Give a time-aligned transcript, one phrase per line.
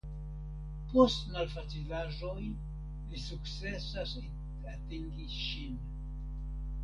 [0.91, 4.15] Post malfacilaĵoj li sukcesas
[4.73, 5.77] atingi ŝin.